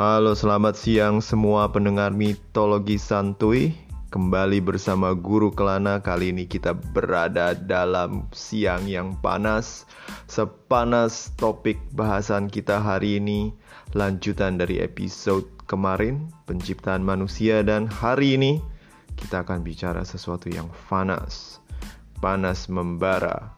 Halo, 0.00 0.32
selamat 0.32 0.80
siang 0.80 1.20
semua 1.20 1.68
pendengar 1.68 2.08
mitologi 2.16 2.96
santuy. 2.96 3.76
Kembali 4.08 4.56
bersama 4.64 5.12
Guru 5.12 5.52
Kelana. 5.52 6.00
Kali 6.00 6.32
ini 6.32 6.48
kita 6.48 6.72
berada 6.72 7.52
dalam 7.52 8.24
siang 8.32 8.88
yang 8.88 9.12
panas. 9.20 9.84
Sepanas 10.24 11.36
topik 11.36 11.76
bahasan 11.92 12.48
kita 12.48 12.80
hari 12.80 13.20
ini, 13.20 13.52
lanjutan 13.92 14.56
dari 14.56 14.80
episode 14.80 15.44
kemarin, 15.68 16.32
penciptaan 16.48 17.04
manusia 17.04 17.60
dan 17.60 17.84
hari 17.84 18.40
ini 18.40 18.56
kita 19.20 19.44
akan 19.44 19.60
bicara 19.60 20.00
sesuatu 20.00 20.48
yang 20.48 20.72
panas. 20.88 21.60
Panas 22.24 22.72
membara, 22.72 23.52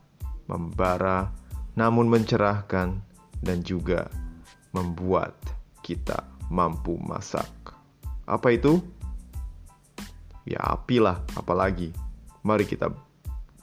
membara 0.50 1.30
namun 1.78 2.10
mencerahkan 2.10 2.98
dan 3.46 3.62
juga 3.62 4.10
membuat 4.74 5.38
kita 5.82 6.31
mampu 6.52 7.00
masak. 7.00 7.48
Apa 8.28 8.52
itu? 8.52 8.84
Ya 10.44 10.60
api 10.60 11.00
lah, 11.00 11.24
apalagi. 11.32 11.96
Mari 12.44 12.68
kita 12.68 12.92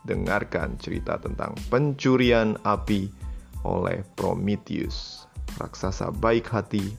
dengarkan 0.09 0.73
cerita 0.81 1.21
tentang 1.21 1.53
pencurian 1.69 2.57
api 2.65 3.13
oleh 3.61 4.01
Prometheus, 4.17 5.29
raksasa 5.61 6.09
baik 6.17 6.49
hati, 6.49 6.89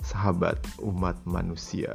sahabat 0.00 0.56
umat 0.80 1.18
manusia. 1.28 1.92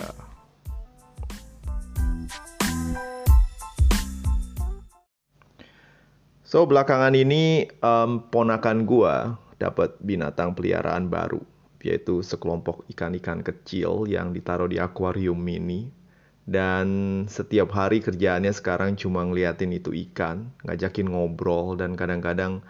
So 6.44 6.66
belakangan 6.66 7.14
ini 7.14 7.70
um, 7.80 8.26
ponakan 8.28 8.84
gua 8.84 9.38
dapat 9.62 9.96
binatang 10.02 10.58
peliharaan 10.58 11.08
baru, 11.08 11.40
yaitu 11.84 12.20
sekelompok 12.20 12.84
ikan-ikan 12.92 13.40
kecil 13.40 14.08
yang 14.08 14.36
ditaruh 14.36 14.68
di 14.68 14.78
akuarium 14.80 15.40
mini 15.40 15.92
dan 16.50 16.88
setiap 17.30 17.70
hari 17.78 18.02
kerjaannya 18.02 18.50
sekarang 18.50 18.98
cuma 18.98 19.22
ngeliatin 19.22 19.70
itu 19.70 19.94
ikan, 20.10 20.50
ngajakin 20.66 21.06
ngobrol 21.06 21.78
dan 21.78 21.94
kadang-kadang 21.94 22.66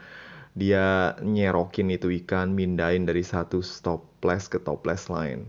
dia 0.51 1.15
nyerokin 1.23 1.87
itu 1.87 2.11
ikan, 2.19 2.51
mindain 2.51 3.07
dari 3.07 3.23
satu 3.23 3.63
toples 3.63 4.51
ke 4.51 4.59
toples 4.59 5.07
lain. 5.07 5.47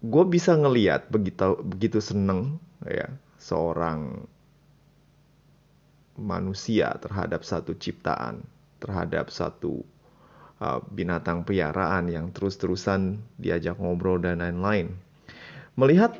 Gue 0.00 0.24
bisa 0.24 0.56
ngeliat 0.56 1.12
begitu 1.12 1.60
begitu 1.60 2.00
seneng 2.00 2.56
ya 2.88 3.12
seorang 3.36 4.24
manusia 6.16 6.96
terhadap 6.96 7.44
satu 7.44 7.76
ciptaan, 7.76 8.40
terhadap 8.80 9.28
satu 9.28 9.84
uh, 10.64 10.80
binatang 10.88 11.44
peliharaan 11.44 12.08
yang 12.08 12.32
terus-terusan 12.32 13.20
diajak 13.36 13.76
ngobrol 13.76 14.16
dan 14.16 14.40
lain-lain 14.40 14.96
melihat 15.76 16.16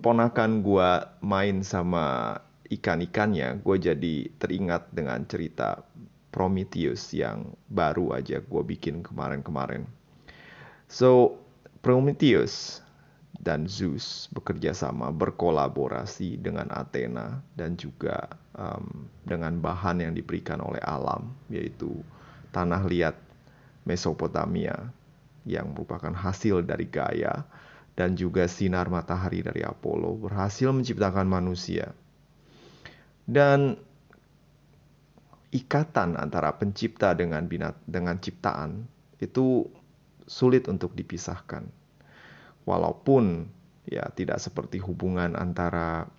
ponakan 0.00 0.64
gue 0.64 0.90
main 1.20 1.60
sama 1.60 2.36
ikan-ikannya, 2.66 3.62
gue 3.62 3.76
jadi 3.78 4.14
teringat 4.40 4.90
dengan 4.90 5.22
cerita 5.28 5.84
Prometheus 6.32 7.16
yang 7.16 7.56
baru 7.72 8.16
aja 8.16 8.42
gue 8.44 8.62
bikin 8.64 9.00
kemarin-kemarin. 9.00 9.88
So, 10.90 11.40
Prometheus 11.80 12.84
dan 13.40 13.70
Zeus 13.70 14.26
bekerja 14.34 14.74
sama, 14.74 15.14
berkolaborasi 15.14 16.40
dengan 16.40 16.66
Athena 16.74 17.40
dan 17.54 17.78
juga 17.78 18.26
um, 18.58 19.06
dengan 19.22 19.60
bahan 19.62 20.02
yang 20.02 20.12
diberikan 20.12 20.58
oleh 20.60 20.82
alam, 20.82 21.30
yaitu 21.48 22.02
tanah 22.50 22.84
liat 22.84 23.16
Mesopotamia 23.86 24.74
yang 25.46 25.72
merupakan 25.72 26.10
hasil 26.10 26.66
dari 26.66 26.90
Gaia 26.90 27.46
dan 27.96 28.18
juga 28.18 28.44
sinar 28.50 28.92
matahari 28.92 29.40
dari 29.40 29.64
Apollo 29.64 30.28
berhasil 30.28 30.68
menciptakan 30.68 31.24
manusia. 31.24 31.94
Dan 33.24 33.78
ikatan 35.54 36.20
antara 36.20 36.52
pencipta 36.58 37.16
dengan 37.16 37.48
binat 37.48 37.78
dengan 37.88 38.20
ciptaan 38.20 38.84
itu 39.22 39.64
sulit 40.28 40.68
untuk 40.68 40.92
dipisahkan. 40.92 41.64
Walaupun 42.66 43.46
ya 43.86 44.10
tidak 44.12 44.42
seperti 44.42 44.82
hubungan 44.82 45.38
antara 45.38 46.10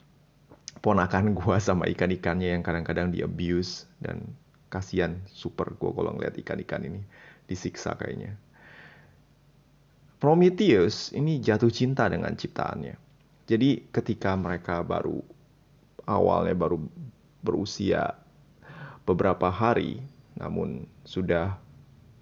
ponakan 0.79 1.35
gua 1.35 1.59
sama 1.59 1.85
ikan-ikannya 1.91 2.55
yang 2.57 2.63
kadang-kadang 2.63 3.11
di 3.11 3.21
abuse 3.21 3.85
dan 3.99 4.23
kasihan 4.71 5.19
super 5.29 5.75
gua 5.75 5.93
kalau 5.93 6.15
ngeliat 6.15 6.35
ikan-ikan 6.41 6.81
ini 6.87 7.03
disiksa 7.47 7.95
kayaknya. 7.95 8.35
Prometheus 10.17 11.13
ini 11.13 11.37
jatuh 11.39 11.69
cinta 11.69 12.09
dengan 12.09 12.33
ciptaannya. 12.33 12.95
Jadi 13.47 13.87
ketika 13.93 14.35
mereka 14.35 14.83
baru 14.83 15.23
awalnya 16.03 16.57
baru 16.57 16.83
berusia 17.45 18.17
beberapa 19.07 19.47
hari, 19.47 20.03
namun 20.35 20.83
sudah 21.07 21.55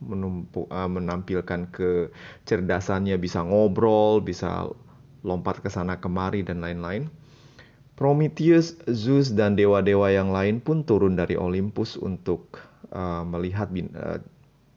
menumpu, 0.03 0.69
uh, 0.69 0.85
menampilkan 0.91 1.71
kecerdasannya 1.71 3.15
bisa 3.17 3.41
ngobrol, 3.41 4.21
bisa 4.21 4.69
lompat 5.25 5.63
ke 5.65 5.69
sana 5.71 5.97
kemari 5.97 6.45
dan 6.45 6.61
lain-lain. 6.61 7.09
Prometheus, 7.95 8.75
Zeus 8.91 9.31
dan 9.31 9.55
dewa-dewa 9.55 10.11
yang 10.11 10.29
lain 10.29 10.59
pun 10.59 10.83
turun 10.83 11.15
dari 11.15 11.39
Olympus 11.39 11.95
untuk 11.95 12.59
uh, 12.91 13.23
melihat 13.23 13.71
bin, 13.71 13.87
uh, 13.95 14.19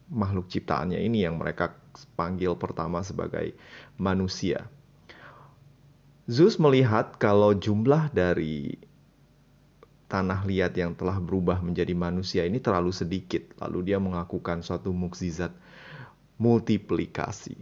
makhluk 0.08 0.48
ciptaannya 0.48 1.00
ini 1.00 1.24
yang 1.24 1.36
mereka 1.36 1.76
panggil 2.16 2.56
pertama 2.56 3.04
sebagai 3.04 3.52
manusia. 4.00 4.68
Zeus 6.28 6.60
melihat 6.60 7.16
kalau 7.16 7.56
jumlah 7.56 8.12
dari 8.12 8.76
tanah 10.08 10.44
liat 10.44 10.72
yang 10.76 10.96
telah 10.96 11.20
berubah 11.20 11.60
menjadi 11.60 11.92
manusia 11.92 12.42
ini 12.44 12.60
terlalu 12.60 12.92
sedikit, 12.92 13.44
lalu 13.60 13.92
dia 13.92 14.00
mengakukan 14.00 14.64
suatu 14.64 14.92
mukjizat 14.92 15.52
multiplikasi. 16.40 17.56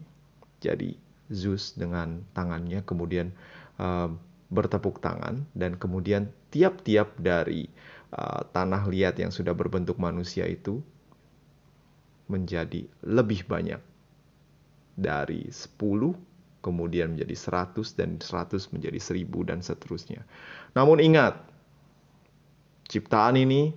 Jadi 0.62 0.94
Zeus 1.26 1.74
dengan 1.74 2.22
tangannya 2.34 2.86
kemudian 2.86 3.34
uh, 3.82 4.10
bertepuk 4.46 5.02
tangan 5.02 5.42
dan 5.58 5.74
kemudian 5.74 6.30
tiap-tiap 6.54 7.18
dari 7.18 7.66
uh, 8.14 8.46
tanah 8.54 8.86
liat 8.86 9.18
yang 9.18 9.34
sudah 9.34 9.54
berbentuk 9.58 9.98
manusia 9.98 10.46
itu 10.46 10.82
menjadi 12.26 12.86
lebih 13.06 13.46
banyak 13.46 13.80
dari 14.96 15.46
10 15.46 15.78
kemudian 16.66 17.14
menjadi 17.14 17.36
100 17.70 17.94
dan 17.94 18.18
100 18.18 18.74
menjadi 18.74 18.98
1000 18.98 19.46
dan 19.46 19.62
seterusnya. 19.62 20.26
Namun 20.74 20.98
ingat, 20.98 21.38
ciptaan 22.90 23.38
ini 23.38 23.70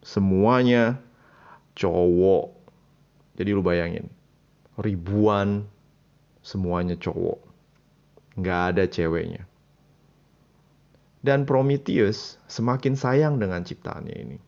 semuanya 0.00 0.96
cowok. 1.76 2.56
Jadi 3.36 3.50
lu 3.52 3.60
bayangin, 3.60 4.08
ribuan 4.80 5.68
semuanya 6.40 6.96
cowok. 6.96 7.44
Nggak 8.40 8.60
ada 8.72 8.84
ceweknya. 8.88 9.44
Dan 11.24 11.44
Prometheus 11.44 12.40
semakin 12.48 12.96
sayang 12.96 13.36
dengan 13.36 13.64
ciptaannya 13.64 14.16
ini. 14.16 14.38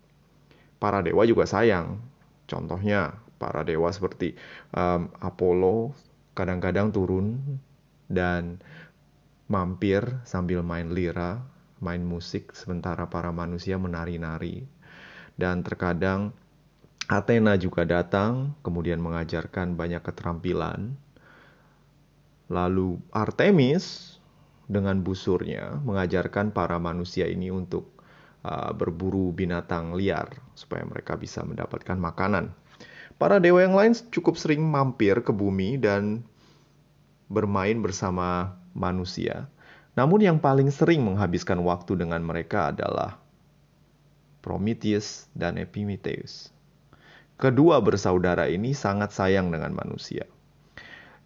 Para 0.81 1.01
dewa 1.01 1.25
juga 1.29 1.45
sayang. 1.49 2.01
Contohnya 2.45 3.26
para 3.37 3.63
dewa 3.63 3.93
seperti 3.93 4.37
um, 4.73 5.13
Apollo 5.21 5.93
kadang-kadang 6.37 6.93
turun 6.93 7.41
dan 8.09 8.61
mampir 9.47 10.03
sambil 10.27 10.61
main 10.61 10.91
lira, 10.91 11.41
main 11.79 12.03
musik 12.03 12.53
sementara 12.53 13.07
para 13.07 13.31
manusia 13.31 13.79
menari-nari. 13.79 14.67
Dan 15.37 15.61
terkadang 15.61 16.33
Athena 17.07 17.55
juga 17.55 17.87
datang, 17.87 18.59
kemudian 18.67 18.99
mengajarkan 18.99 19.79
banyak 19.79 20.03
keterampilan. 20.03 20.99
Lalu 22.51 22.99
Artemis 23.15 24.17
dengan 24.67 24.99
busurnya 25.03 25.79
mengajarkan 25.83 26.51
para 26.51 26.79
manusia 26.83 27.31
ini 27.31 27.55
untuk 27.55 28.03
uh, 28.43 28.75
berburu 28.75 29.31
binatang 29.31 29.95
liar 29.95 30.31
supaya 30.59 30.83
mereka 30.83 31.15
bisa 31.15 31.47
mendapatkan 31.47 31.95
makanan. 31.95 32.51
Para 33.17 33.41
dewa 33.41 33.65
yang 33.65 33.73
lain 33.73 33.97
cukup 34.13 34.37
sering 34.37 34.61
mampir 34.61 35.25
ke 35.25 35.33
bumi 35.33 35.81
dan 35.81 36.21
bermain 37.33 37.81
bersama 37.81 38.61
manusia. 38.77 39.49
Namun 39.97 40.21
yang 40.21 40.37
paling 40.37 40.69
sering 40.69 41.01
menghabiskan 41.01 41.65
waktu 41.65 41.97
dengan 41.97 42.21
mereka 42.21 42.77
adalah 42.77 43.17
Prometheus 44.45 45.27
dan 45.33 45.57
Epimetheus. 45.57 46.53
Kedua 47.41 47.81
bersaudara 47.81 48.53
ini 48.53 48.77
sangat 48.77 49.17
sayang 49.17 49.49
dengan 49.49 49.73
manusia. 49.73 50.29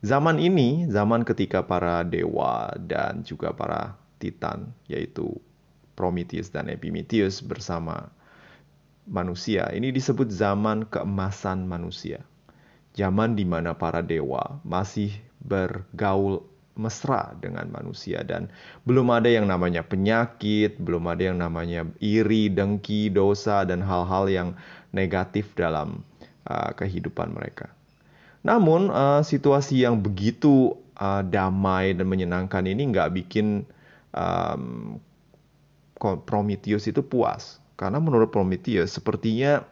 Zaman 0.00 0.40
ini, 0.40 0.86
zaman 0.86 1.26
ketika 1.26 1.66
para 1.66 2.06
dewa 2.06 2.72
dan 2.78 3.26
juga 3.26 3.52
para 3.52 3.98
titan, 4.22 4.72
yaitu 4.86 5.36
Prometheus 5.98 6.48
dan 6.48 6.72
Epimetheus 6.72 7.44
bersama 7.44 8.08
manusia. 9.10 9.68
Ini 9.74 9.90
disebut 9.90 10.30
zaman 10.30 10.86
keemasan 10.86 11.66
manusia. 11.66 12.22
zaman 12.94 13.38
di 13.38 13.46
mana 13.46 13.74
para 13.74 14.02
dewa 14.02 14.58
masih 14.66 15.14
bergaul 15.46 16.42
mesra 16.78 17.36
dengan 17.38 17.68
manusia 17.68 18.24
dan 18.24 18.48
belum 18.88 19.12
ada 19.12 19.28
yang 19.28 19.44
namanya 19.46 19.84
penyakit, 19.84 20.80
belum 20.80 21.06
ada 21.12 21.22
yang 21.30 21.38
namanya 21.38 21.84
iri, 22.00 22.48
dengki, 22.48 23.12
dosa 23.12 23.68
dan 23.68 23.84
hal-hal 23.84 24.26
yang 24.30 24.48
negatif 24.90 25.52
dalam 25.54 26.02
uh, 26.48 26.72
kehidupan 26.72 27.36
mereka. 27.36 27.68
Namun 28.40 28.88
uh, 28.88 29.20
situasi 29.20 29.84
yang 29.84 30.00
begitu 30.00 30.72
uh, 30.96 31.20
damai 31.20 31.92
dan 31.92 32.08
menyenangkan 32.08 32.64
ini 32.64 32.88
nggak 32.90 33.12
bikin 33.12 33.68
um, 34.16 34.96
Prometheus 36.00 36.88
itu 36.88 37.04
puas 37.04 37.60
karena 37.80 37.96
menurut 37.96 38.28
Prometheus 38.28 38.92
sepertinya 38.92 39.64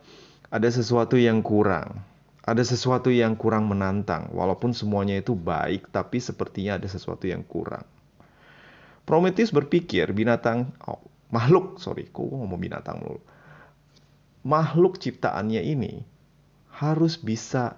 ada 0.49 0.69
sesuatu 0.73 1.21
yang 1.21 1.45
kurang 1.45 2.01
ada 2.49 2.65
sesuatu 2.65 3.13
yang 3.13 3.37
kurang 3.37 3.69
menantang, 3.69 4.33
walaupun 4.33 4.73
semuanya 4.73 5.21
itu 5.21 5.37
baik, 5.37 5.93
tapi 5.93 6.17
sepertinya 6.17 6.81
ada 6.81 6.89
sesuatu 6.89 7.29
yang 7.29 7.45
kurang. 7.45 7.85
Prometheus 9.05 9.53
berpikir 9.53 10.09
binatang, 10.17 10.73
oh, 10.89 11.05
makhluk, 11.29 11.77
sorry, 11.77 12.09
kok 12.09 12.25
ngomong 12.25 12.57
binatang 12.57 13.05
dulu. 13.05 13.21
Makhluk 14.49 14.97
ciptaannya 14.97 15.61
ini 15.61 16.09
harus 16.73 17.21
bisa 17.21 17.77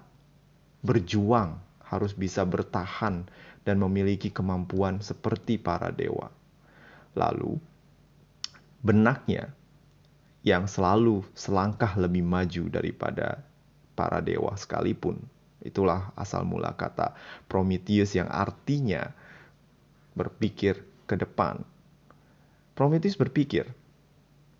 berjuang, 0.87 1.59
harus 1.83 2.15
bisa 2.15 2.47
bertahan 2.47 3.27
dan 3.67 3.75
memiliki 3.75 4.31
kemampuan 4.31 5.03
seperti 5.03 5.59
para 5.59 5.91
dewa. 5.91 6.31
Lalu, 7.19 7.59
benaknya 8.79 9.51
yang 10.41 10.65
selalu 10.65 11.21
selangkah 11.37 11.93
lebih 11.97 12.25
maju 12.25 12.69
daripada 12.69 13.45
para 13.93 14.19
dewa 14.21 14.57
sekalipun. 14.57 15.21
Itulah 15.61 16.09
asal 16.17 16.41
mula 16.41 16.73
kata 16.73 17.13
Prometheus 17.45 18.17
yang 18.17 18.25
artinya 18.29 19.13
berpikir 20.17 20.81
ke 21.05 21.13
depan. 21.13 21.61
Prometheus 22.73 23.13
berpikir, 23.13 23.69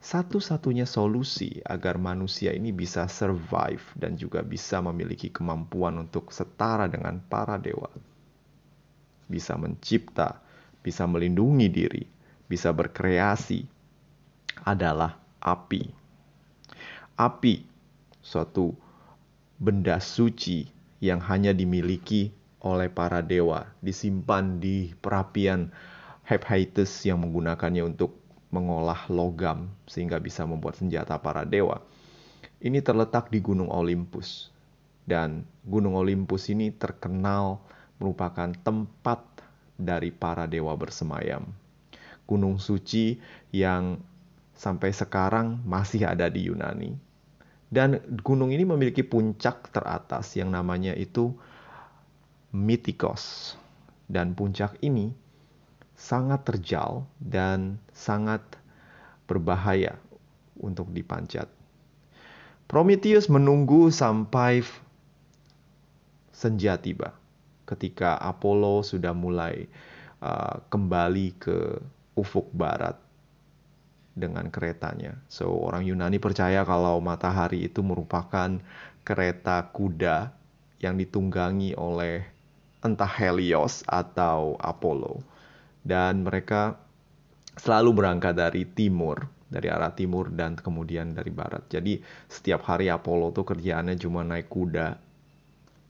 satu-satunya 0.01 0.89
solusi 0.89 1.61
agar 1.61 2.01
manusia 2.01 2.53
ini 2.53 2.73
bisa 2.73 3.05
survive 3.05 3.81
dan 3.97 4.17
juga 4.17 4.41
bisa 4.41 4.81
memiliki 4.81 5.29
kemampuan 5.29 5.97
untuk 6.01 6.33
setara 6.33 6.89
dengan 6.89 7.21
para 7.21 7.61
dewa. 7.61 7.89
Bisa 9.29 9.57
mencipta, 9.57 10.41
bisa 10.81 11.05
melindungi 11.05 11.69
diri, 11.69 12.03
bisa 12.49 12.73
berkreasi 12.73 13.65
adalah 14.65 15.20
api. 15.41 15.89
Api, 17.17 17.65
suatu 18.21 18.77
benda 19.57 19.97
suci 19.97 20.69
yang 21.01 21.21
hanya 21.21 21.51
dimiliki 21.53 22.33
oleh 22.61 22.93
para 22.93 23.25
dewa, 23.25 23.65
disimpan 23.81 24.61
di 24.61 24.93
perapian 25.01 25.73
Hephaestus 26.21 26.93
yang 27.09 27.25
menggunakannya 27.25 27.81
untuk 27.81 28.21
mengolah 28.53 29.09
logam 29.09 29.73
sehingga 29.89 30.21
bisa 30.21 30.45
membuat 30.45 30.77
senjata 30.77 31.17
para 31.17 31.41
dewa. 31.41 31.81
Ini 32.61 32.85
terletak 32.85 33.33
di 33.33 33.41
Gunung 33.41 33.73
Olympus. 33.73 34.53
Dan 35.01 35.49
Gunung 35.65 35.97
Olympus 35.97 36.45
ini 36.53 36.69
terkenal 36.69 37.57
merupakan 37.97 38.53
tempat 38.53 39.25
dari 39.81 40.13
para 40.13 40.45
dewa 40.45 40.77
bersemayam. 40.77 41.49
Gunung 42.29 42.61
suci 42.61 43.17
yang 43.49 43.97
sampai 44.55 44.93
sekarang 44.93 45.63
masih 45.65 46.05
ada 46.05 46.27
di 46.27 46.47
Yunani 46.47 47.11
dan 47.71 48.03
gunung 48.19 48.51
ini 48.51 48.67
memiliki 48.67 48.99
puncak 48.99 49.71
teratas 49.71 50.35
yang 50.35 50.51
namanya 50.51 50.91
itu 50.91 51.31
Mythikos. 52.51 53.55
Dan 54.11 54.35
puncak 54.35 54.75
ini 54.83 55.15
sangat 55.95 56.43
terjal 56.43 57.07
dan 57.15 57.79
sangat 57.95 58.43
berbahaya 59.23 59.95
untuk 60.59 60.91
dipanjat. 60.91 61.47
Prometheus 62.67 63.31
menunggu 63.31 63.87
sampai 63.87 64.67
senja 66.35 66.75
tiba. 66.75 67.15
Ketika 67.63 68.19
Apollo 68.19 68.83
sudah 68.83 69.15
mulai 69.15 69.71
uh, 70.19 70.59
kembali 70.67 71.39
ke 71.39 71.79
ufuk 72.19 72.51
barat 72.51 72.99
dengan 74.11 74.51
keretanya. 74.51 75.15
So, 75.31 75.51
orang 75.55 75.87
Yunani 75.87 76.19
percaya 76.19 76.67
kalau 76.67 76.99
matahari 76.99 77.65
itu 77.67 77.79
merupakan 77.79 78.59
kereta 79.07 79.71
kuda 79.71 80.31
yang 80.83 80.99
ditunggangi 80.99 81.77
oleh 81.77 82.25
entah 82.81 83.09
Helios 83.09 83.85
atau 83.87 84.57
Apollo. 84.57 85.21
Dan 85.81 86.25
mereka 86.25 86.77
selalu 87.57 88.03
berangkat 88.03 88.37
dari 88.37 88.63
timur, 88.65 89.25
dari 89.51 89.67
arah 89.67 89.93
timur 89.93 90.29
dan 90.31 90.57
kemudian 90.57 91.13
dari 91.13 91.29
barat. 91.33 91.65
Jadi 91.69 91.99
setiap 92.29 92.65
hari 92.67 92.87
Apollo 92.89 93.35
tuh 93.35 93.45
kerjaannya 93.47 93.97
cuma 93.97 94.23
naik 94.23 94.47
kuda 94.47 94.97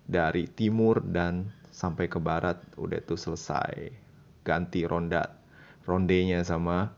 dari 0.08 0.50
timur 0.52 1.00
dan 1.06 1.48
sampai 1.72 2.12
ke 2.12 2.20
barat 2.20 2.60
udah 2.76 3.00
tuh 3.04 3.20
selesai. 3.20 3.94
Ganti 4.42 4.84
ronda 4.84 5.30
rondenya 5.86 6.42
sama 6.42 6.92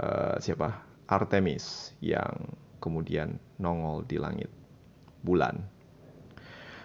uh, 0.00 0.36
siapa 0.40 0.82
Artemis 1.06 1.92
yang 2.00 2.56
kemudian 2.80 3.36
nongol 3.60 4.04
di 4.04 4.16
langit 4.20 4.50
bulan. 5.24 5.64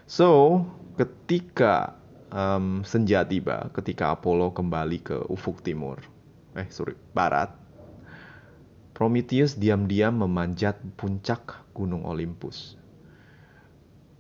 So 0.10 0.64
ketika 0.96 1.96
um, 2.32 2.82
senja 2.88 3.24
tiba, 3.28 3.70
ketika 3.76 4.16
Apollo 4.16 4.56
kembali 4.56 4.98
ke 5.04 5.18
ufuk 5.30 5.62
timur, 5.62 6.02
eh 6.56 6.68
sorry 6.72 6.96
barat, 7.14 7.52
Prometheus 8.96 9.56
diam-diam 9.56 10.28
memanjat 10.28 10.76
puncak 11.00 11.72
Gunung 11.72 12.04
Olympus. 12.04 12.76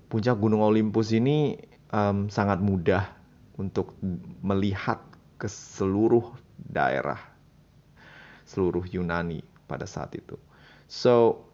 Puncak 0.07 0.39
Gunung 0.39 0.63
Olympus 0.63 1.11
ini 1.11 1.59
um, 1.91 2.31
sangat 2.31 2.63
mudah 2.63 3.11
untuk 3.59 3.93
melihat 4.39 5.03
ke 5.35 5.51
seluruh 5.51 6.31
daerah 6.55 7.28
seluruh 8.49 8.81
Yunani 8.89 9.45
pada 9.69 9.85
saat 9.85 10.17
itu. 10.17 10.33
So, 10.89 11.45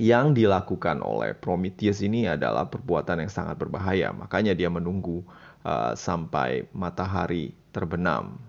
yang 0.00 0.32
dilakukan 0.32 1.04
oleh 1.04 1.36
Prometheus 1.36 2.00
ini 2.00 2.24
adalah 2.24 2.64
perbuatan 2.72 3.20
yang 3.20 3.28
sangat 3.28 3.60
berbahaya. 3.60 4.08
Makanya 4.16 4.56
dia 4.56 4.72
menunggu 4.72 5.20
uh, 5.68 5.92
sampai 5.92 6.64
matahari 6.72 7.52
terbenam 7.76 8.40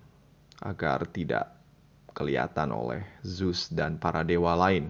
agar 0.63 1.03
tidak 1.11 1.51
kelihatan 2.15 2.71
oleh 2.71 3.03
Zeus 3.27 3.67
dan 3.67 3.99
para 3.99 4.23
dewa 4.23 4.55
lain. 4.55 4.87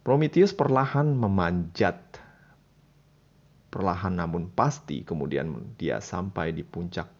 Prometheus 0.00 0.56
perlahan 0.56 1.12
memanjat 1.12 2.00
perlahan 3.68 4.14
namun 4.14 4.48
pasti 4.54 5.02
kemudian 5.02 5.74
dia 5.74 5.98
sampai 5.98 6.54
di 6.54 6.62
puncak 6.62 7.10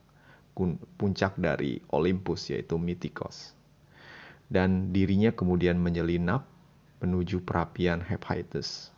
puncak 0.95 1.35
dari 1.35 1.83
Olympus 1.91 2.47
yaitu 2.55 2.79
Mythikos 2.79 3.51
dan 4.53 4.93
dirinya 4.93 5.33
kemudian 5.33 5.81
menyelinap 5.81 6.45
menuju 7.05 7.45
perapian 7.45 8.01
Hephaestus. 8.01 8.95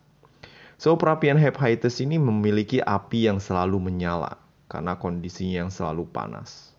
So, 0.77 0.95
perapian 1.01 1.41
Hephaestus 1.41 2.05
ini 2.05 2.21
memiliki 2.21 2.85
api 2.85 3.27
yang 3.27 3.41
selalu 3.41 3.81
menyala 3.81 4.37
karena 4.69 4.99
kondisinya 5.01 5.67
yang 5.67 5.73
selalu 5.73 6.05
panas. 6.11 6.77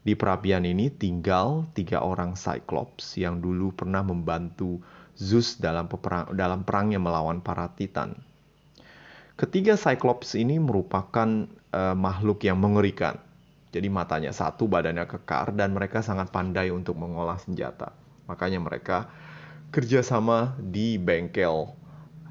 Di 0.00 0.16
perapian 0.16 0.64
ini 0.64 0.88
tinggal 0.88 1.68
tiga 1.76 2.00
orang 2.00 2.32
Cyclops 2.32 3.20
yang 3.20 3.44
dulu 3.44 3.70
pernah 3.76 4.00
membantu 4.00 4.80
Zeus 5.12 5.60
dalam, 5.60 5.86
peperang, 5.86 6.32
dalam 6.32 6.64
perangnya 6.64 6.96
melawan 6.96 7.44
para 7.44 7.68
Titan. 7.76 8.16
Ketiga 9.36 9.76
Cyclops 9.76 10.32
ini 10.36 10.56
merupakan 10.56 11.44
uh, 11.76 11.96
makhluk 11.96 12.44
yang 12.44 12.56
mengerikan 12.56 13.20
jadi 13.70 13.86
matanya 13.86 14.34
satu, 14.34 14.66
badannya 14.66 15.06
kekar, 15.06 15.54
dan 15.54 15.70
mereka 15.70 16.02
sangat 16.02 16.34
pandai 16.34 16.74
untuk 16.74 16.98
mengolah 16.98 17.38
senjata. 17.38 17.94
Makanya 18.26 18.58
mereka 18.58 19.06
kerjasama 19.70 20.58
di 20.58 20.98
bengkel 20.98 21.70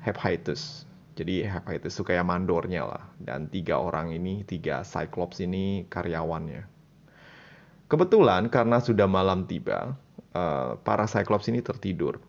Hephaestus. 0.04 0.84
Jadi 1.16 1.48
Hephaestus 1.48 1.96
itu 1.96 2.04
kayak 2.04 2.28
mandornya 2.28 2.84
lah. 2.84 3.04
Dan 3.16 3.48
tiga 3.48 3.80
orang 3.80 4.12
ini, 4.12 4.44
tiga 4.44 4.84
Cyclops 4.84 5.40
ini 5.40 5.88
karyawannya. 5.88 6.68
Kebetulan 7.88 8.52
karena 8.52 8.84
sudah 8.84 9.08
malam 9.08 9.48
tiba, 9.48 9.96
uh, 10.36 10.76
para 10.84 11.08
Cyclops 11.08 11.48
ini 11.48 11.64
tertidur. 11.64 12.20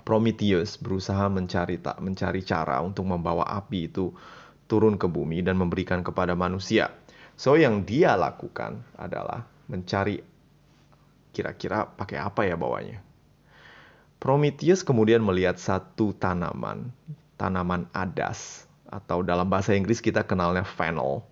Prometheus 0.00 0.80
berusaha 0.80 1.28
mencari 1.28 1.76
mencari 2.00 2.40
cara 2.40 2.80
untuk 2.80 3.04
membawa 3.04 3.44
api 3.48 3.92
itu 3.92 4.12
turun 4.70 4.94
ke 4.94 5.10
bumi 5.10 5.42
dan 5.42 5.58
memberikan 5.58 6.00
kepada 6.06 6.38
manusia. 6.38 6.94
So 7.40 7.56
yang 7.56 7.88
dia 7.88 8.20
lakukan 8.20 8.84
adalah 9.00 9.48
mencari 9.64 10.20
kira-kira 11.32 11.88
pakai 11.88 12.20
apa 12.20 12.44
ya 12.44 12.52
bawanya. 12.52 13.00
Prometheus 14.20 14.84
kemudian 14.84 15.24
melihat 15.24 15.56
satu 15.56 16.12
tanaman, 16.12 16.92
tanaman 17.40 17.88
adas 17.96 18.68
atau 18.92 19.24
dalam 19.24 19.48
bahasa 19.48 19.72
Inggris 19.72 20.04
kita 20.04 20.20
kenalnya 20.20 20.68
fennel 20.68 21.24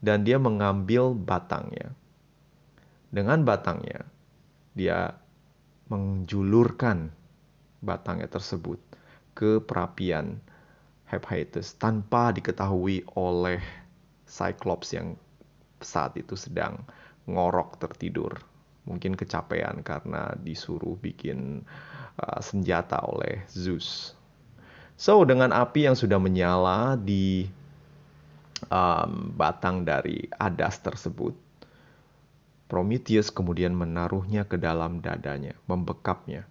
dan 0.00 0.24
dia 0.24 0.40
mengambil 0.40 1.12
batangnya. 1.12 1.92
Dengan 3.12 3.44
batangnya 3.44 4.00
dia 4.72 5.12
menjulurkan 5.92 7.12
batangnya 7.84 8.32
tersebut 8.32 8.80
ke 9.36 9.60
perapian 9.60 10.40
Hephaestus 11.04 11.76
tanpa 11.76 12.32
diketahui 12.32 13.04
oleh 13.12 13.60
Cyclops 14.24 14.96
yang 14.96 15.20
saat 15.84 16.16
itu 16.18 16.34
sedang 16.34 16.82
ngorok 17.28 17.80
tertidur. 17.80 18.40
Mungkin 18.84 19.16
kecapean 19.16 19.80
karena 19.80 20.36
disuruh 20.36 20.96
bikin 21.00 21.64
uh, 22.20 22.40
senjata 22.44 23.00
oleh 23.08 23.40
Zeus. 23.48 24.12
So, 24.94 25.24
dengan 25.24 25.50
api 25.50 25.88
yang 25.88 25.96
sudah 25.96 26.20
menyala 26.20 26.94
di 27.00 27.48
um, 28.68 29.32
batang 29.34 29.88
dari 29.88 30.28
adas 30.36 30.84
tersebut, 30.84 31.34
Prometheus 32.68 33.32
kemudian 33.32 33.72
menaruhnya 33.72 34.44
ke 34.44 34.60
dalam 34.60 35.00
dadanya, 35.00 35.56
membekapnya. 35.64 36.44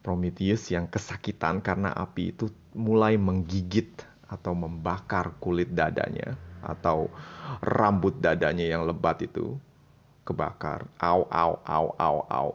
Prometheus 0.00 0.70
yang 0.70 0.86
kesakitan 0.86 1.60
karena 1.60 1.90
api 1.92 2.30
itu 2.30 2.46
mulai 2.72 3.18
menggigit 3.18 4.06
atau 4.26 4.54
membakar 4.54 5.34
kulit 5.38 5.74
dadanya 5.74 6.38
atau 6.66 7.06
rambut 7.62 8.18
dadanya 8.18 8.66
yang 8.66 8.82
lebat 8.82 9.22
itu 9.22 9.54
kebakar. 10.26 10.90
Au, 10.98 11.30
au, 11.30 11.62
au, 11.62 11.86
au, 11.94 12.18
au. 12.26 12.48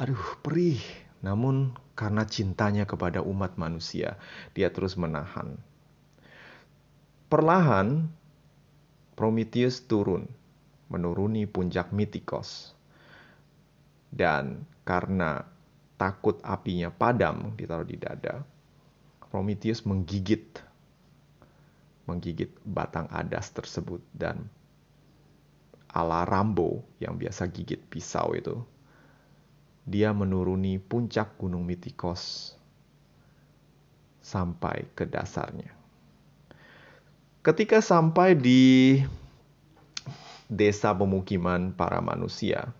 Aduh, 0.00 0.24
perih. 0.40 0.80
Namun 1.20 1.76
karena 1.92 2.24
cintanya 2.24 2.88
kepada 2.88 3.20
umat 3.20 3.60
manusia, 3.60 4.16
dia 4.56 4.72
terus 4.72 4.96
menahan. 4.96 5.60
Perlahan, 7.28 8.08
Prometheus 9.12 9.84
turun, 9.84 10.24
menuruni 10.88 11.44
puncak 11.44 11.92
Mitikos. 11.92 12.72
Dan 14.08 14.64
karena 14.82 15.44
takut 16.00 16.40
apinya 16.40 16.88
padam 16.88 17.52
ditaruh 17.54 17.84
di 17.84 18.00
dada, 18.00 18.42
Prometheus 19.28 19.84
menggigit 19.86 20.58
menggigit 22.10 22.50
batang 22.66 23.06
adas 23.14 23.54
tersebut 23.54 24.02
dan 24.10 24.50
ala 25.90 26.26
Rambo 26.26 26.82
yang 26.98 27.14
biasa 27.14 27.46
gigit 27.50 27.78
pisau 27.86 28.34
itu 28.34 28.58
dia 29.86 30.14
menuruni 30.14 30.78
puncak 30.78 31.38
gunung 31.38 31.66
Mitikos 31.66 32.54
sampai 34.20 34.86
ke 34.94 35.08
dasarnya. 35.08 35.72
Ketika 37.40 37.80
sampai 37.80 38.36
di 38.36 39.00
desa 40.46 40.92
pemukiman 40.92 41.72
para 41.72 41.98
manusia, 42.04 42.70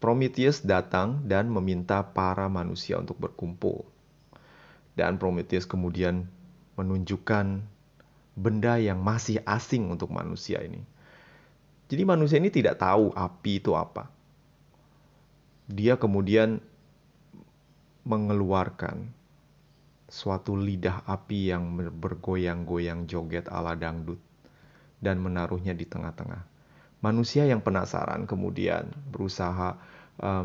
Prometheus 0.00 0.64
datang 0.64 1.20
dan 1.28 1.52
meminta 1.52 2.00
para 2.00 2.48
manusia 2.48 2.96
untuk 2.96 3.20
berkumpul. 3.20 3.84
Dan 4.96 5.20
Prometheus 5.20 5.68
kemudian 5.68 6.24
menunjukkan 6.80 7.60
benda 8.40 8.80
yang 8.80 9.04
masih 9.04 9.44
asing 9.44 9.92
untuk 9.92 10.08
manusia 10.08 10.64
ini. 10.64 10.80
Jadi 11.92 12.02
manusia 12.08 12.40
ini 12.40 12.48
tidak 12.48 12.80
tahu 12.80 13.12
api 13.12 13.60
itu 13.60 13.76
apa. 13.76 14.08
Dia 15.68 16.00
kemudian 16.00 16.62
mengeluarkan 18.08 19.12
suatu 20.10 20.58
lidah 20.58 21.06
api 21.06 21.54
yang 21.54 21.78
bergoyang-goyang 21.78 23.06
joget 23.06 23.46
ala 23.46 23.78
dangdut 23.78 24.18
dan 24.98 25.22
menaruhnya 25.22 25.76
di 25.76 25.86
tengah-tengah. 25.86 26.42
Manusia 27.00 27.46
yang 27.46 27.62
penasaran 27.62 28.26
kemudian 28.26 28.90
berusaha 29.08 29.78
uh, 30.20 30.44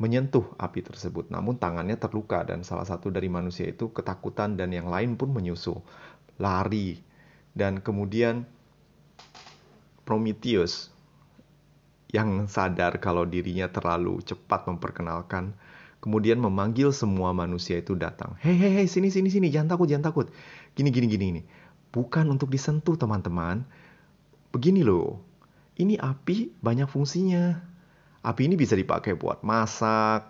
menyentuh 0.00 0.56
api 0.56 0.80
tersebut, 0.80 1.28
namun 1.28 1.60
tangannya 1.60 2.00
terluka 2.00 2.40
dan 2.40 2.64
salah 2.64 2.88
satu 2.88 3.12
dari 3.12 3.28
manusia 3.28 3.68
itu 3.68 3.92
ketakutan 3.92 4.56
dan 4.56 4.72
yang 4.72 4.88
lain 4.88 5.20
pun 5.20 5.28
menyusul, 5.28 5.84
lari 6.40 6.96
dan 7.52 7.84
kemudian 7.84 8.48
Prometheus 10.08 10.90
yang 12.10 12.48
sadar 12.50 12.98
kalau 12.98 13.22
dirinya 13.28 13.70
terlalu 13.70 14.18
cepat 14.24 14.66
memperkenalkan, 14.66 15.54
kemudian 16.02 16.42
memanggil 16.42 16.90
semua 16.90 17.30
manusia 17.30 17.78
itu 17.78 17.94
datang. 17.94 18.34
Hei, 18.42 18.56
hei, 18.58 18.82
hei, 18.82 18.86
sini, 18.90 19.12
sini, 19.14 19.30
sini, 19.30 19.52
jangan 19.52 19.78
takut, 19.78 19.86
jangan 19.86 20.10
takut. 20.10 20.26
Gini, 20.74 20.90
gini, 20.90 21.06
gini, 21.06 21.24
ini. 21.38 21.42
Bukan 21.94 22.26
untuk 22.26 22.50
disentuh, 22.50 22.98
teman-teman. 22.98 23.62
Begini 24.50 24.82
loh, 24.82 25.22
ini 25.78 25.94
api 25.94 26.58
banyak 26.58 26.90
fungsinya. 26.90 27.69
Api 28.20 28.52
ini 28.52 28.54
bisa 28.56 28.76
dipakai 28.76 29.16
buat 29.16 29.40
masak, 29.40 30.28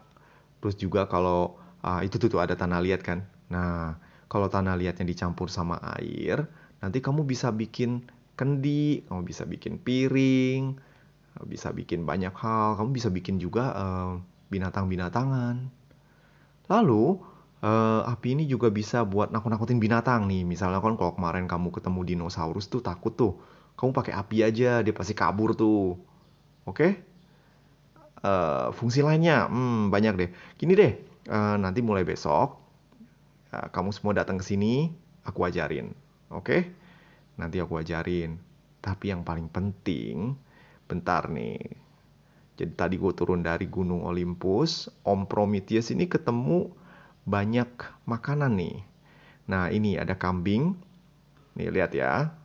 terus 0.63 0.79
juga 0.79 1.11
kalau 1.11 1.59
uh, 1.83 2.01
itu 2.07 2.23
tuh, 2.23 2.31
tuh 2.31 2.41
ada 2.43 2.55
tanah 2.55 2.79
liat 2.79 3.03
kan. 3.03 3.27
Nah, 3.51 3.99
kalau 4.31 4.47
tanah 4.47 4.79
liatnya 4.79 5.03
dicampur 5.03 5.51
sama 5.51 5.83
air, 5.99 6.47
nanti 6.79 7.03
kamu 7.03 7.27
bisa 7.27 7.51
bikin 7.51 8.07
kendi, 8.39 9.03
kamu 9.11 9.27
bisa 9.27 9.43
bikin 9.43 9.83
piring, 9.83 10.79
bisa 11.51 11.75
bikin 11.75 12.07
banyak 12.07 12.31
hal, 12.39 12.79
kamu 12.79 12.95
bisa 12.95 13.11
bikin 13.11 13.43
juga 13.43 13.75
uh, 13.75 14.13
binatang-binatangan. 14.55 15.67
Lalu 16.71 17.19
uh, 17.67 18.07
api 18.07 18.39
ini 18.39 18.47
juga 18.47 18.71
bisa 18.71 19.03
buat 19.03 19.35
nakut-nakutin 19.35 19.83
binatang 19.83 20.31
nih. 20.31 20.47
Misalnya 20.47 20.79
kan 20.79 20.95
kalau 20.95 21.19
kemarin 21.19 21.51
kamu 21.51 21.75
ketemu 21.75 22.01
dinosaurus 22.07 22.71
tuh 22.71 22.87
takut 22.87 23.19
tuh 23.19 23.35
kamu 23.81 23.97
pakai 23.97 24.13
api 24.13 24.37
aja 24.45 24.85
dia 24.85 24.93
pasti 24.93 25.17
kabur 25.17 25.57
tuh 25.57 25.97
oke 26.69 26.77
okay? 26.77 27.01
Uh, 28.25 28.73
fungsi 28.75 29.05
lainnya. 29.05 29.47
Hmm, 29.47 29.89
banyak 29.93 30.15
deh. 30.17 30.31
Gini 30.57 30.73
deh 30.77 30.93
uh, 31.29 31.57
nanti 31.57 31.81
mulai 31.85 32.03
besok 32.03 32.59
uh, 33.53 33.69
kamu 33.71 33.95
semua 33.95 34.17
datang 34.17 34.41
ke 34.41 34.45
sini 34.45 34.89
aku 35.27 35.45
ajarin 35.45 35.93
oke? 36.33 36.47
Okay? 36.47 36.61
nanti 37.41 37.57
aku 37.57 37.81
ajarin. 37.81 38.37
Tapi 38.81 39.13
yang 39.13 39.25
paling 39.25 39.49
penting 39.49 40.37
bentar 40.85 41.29
nih. 41.29 41.57
Jadi 42.61 42.73
tadi 42.77 42.95
gue 43.01 43.13
turun 43.17 43.41
dari 43.41 43.65
gunung 43.65 44.05
Olympus 44.05 44.93
Om 45.05 45.25
Prometheus 45.25 45.89
ini 45.89 46.05
ketemu 46.05 46.69
banyak 47.25 47.69
makanan 48.05 48.61
nih. 48.61 48.85
Nah 49.49 49.73
ini 49.73 49.97
ada 49.97 50.17
kambing. 50.17 50.77
Nih 51.57 51.73
lihat 51.73 51.97
ya. 51.97 52.37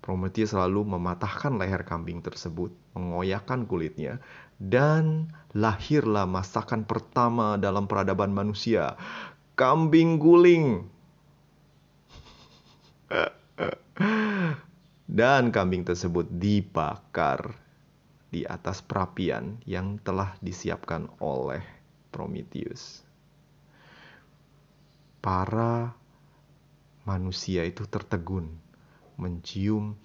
Prometheus 0.00 0.56
selalu 0.56 0.96
mematahkan 0.96 1.60
leher 1.60 1.84
kambing 1.84 2.24
tersebut, 2.24 2.72
mengoyakkan 2.96 3.68
kulitnya, 3.68 4.24
dan 4.58 5.30
lahirlah 5.54 6.26
masakan 6.26 6.82
pertama 6.82 7.54
dalam 7.56 7.86
peradaban 7.86 8.34
manusia, 8.34 8.98
kambing 9.54 10.18
guling. 10.18 10.86
Dan 15.08 15.50
kambing 15.50 15.82
tersebut 15.82 16.28
dibakar 16.28 17.56
di 18.28 18.44
atas 18.44 18.84
perapian 18.84 19.56
yang 19.64 19.96
telah 20.04 20.36
disiapkan 20.44 21.08
oleh 21.18 21.64
Prometheus. 22.12 23.02
Para 25.18 25.96
manusia 27.08 27.64
itu 27.64 27.88
tertegun 27.88 28.52
mencium 29.18 29.96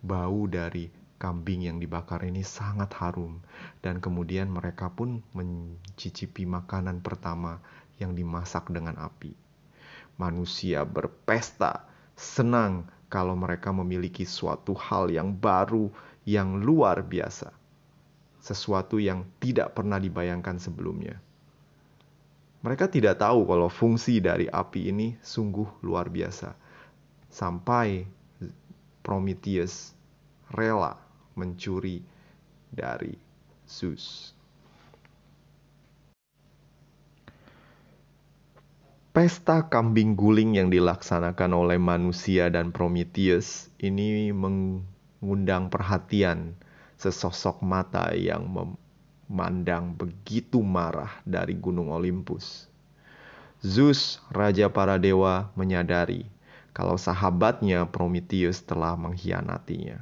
bau 0.00 0.48
dari 0.48 1.01
kambing 1.22 1.70
yang 1.70 1.78
dibakar 1.78 2.26
ini 2.26 2.42
sangat 2.42 2.90
harum 2.98 3.38
dan 3.78 4.02
kemudian 4.02 4.50
mereka 4.50 4.90
pun 4.90 5.22
mencicipi 5.30 6.42
makanan 6.42 6.98
pertama 6.98 7.62
yang 8.02 8.18
dimasak 8.18 8.66
dengan 8.74 8.98
api. 8.98 9.30
Manusia 10.18 10.82
berpesta, 10.82 11.86
senang 12.18 12.90
kalau 13.06 13.38
mereka 13.38 13.70
memiliki 13.70 14.26
suatu 14.26 14.74
hal 14.74 15.14
yang 15.14 15.30
baru 15.30 15.94
yang 16.26 16.58
luar 16.58 17.06
biasa. 17.06 17.54
Sesuatu 18.42 18.98
yang 18.98 19.22
tidak 19.38 19.78
pernah 19.78 20.02
dibayangkan 20.02 20.58
sebelumnya. 20.58 21.22
Mereka 22.66 22.90
tidak 22.90 23.22
tahu 23.22 23.46
kalau 23.46 23.70
fungsi 23.70 24.18
dari 24.18 24.50
api 24.50 24.90
ini 24.90 25.14
sungguh 25.22 25.86
luar 25.86 26.10
biasa. 26.10 26.50
Sampai 27.30 28.06
Prometheus 29.06 29.94
rela 30.50 31.11
mencuri 31.38 32.04
dari 32.72 33.14
Zeus. 33.68 34.32
Pesta 39.12 39.68
kambing 39.68 40.16
guling 40.16 40.56
yang 40.56 40.72
dilaksanakan 40.72 41.52
oleh 41.52 41.76
manusia 41.76 42.48
dan 42.48 42.72
Prometheus 42.72 43.68
ini 43.76 44.32
mengundang 44.32 45.68
perhatian 45.68 46.56
sesosok 46.96 47.60
mata 47.60 48.08
yang 48.16 48.48
memandang 48.48 49.92
begitu 49.92 50.64
marah 50.64 51.20
dari 51.28 51.52
Gunung 51.52 51.92
Olympus. 51.92 52.72
Zeus, 53.60 54.16
raja 54.32 54.72
para 54.72 54.96
dewa, 54.96 55.52
menyadari 55.60 56.24
kalau 56.72 56.96
sahabatnya 56.96 57.84
Prometheus 57.84 58.64
telah 58.64 58.96
mengkhianatinya. 58.96 60.00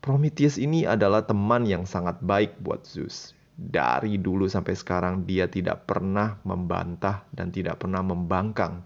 Prometheus 0.00 0.56
ini 0.56 0.88
adalah 0.88 1.28
teman 1.28 1.68
yang 1.68 1.84
sangat 1.84 2.24
baik 2.24 2.56
buat 2.64 2.88
Zeus. 2.88 3.36
Dari 3.60 4.16
dulu 4.16 4.48
sampai 4.48 4.72
sekarang 4.72 5.28
dia 5.28 5.44
tidak 5.44 5.84
pernah 5.84 6.40
membantah 6.48 7.28
dan 7.36 7.52
tidak 7.52 7.84
pernah 7.84 8.00
membangkang 8.00 8.80